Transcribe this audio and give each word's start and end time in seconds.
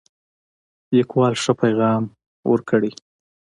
لیکوال 0.95 1.33
ښه 1.43 1.53
پیغام 1.61 2.03
ورکړی. 2.51 2.91